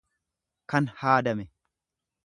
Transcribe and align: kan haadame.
kan 0.69 0.85
haadame. 0.97 1.45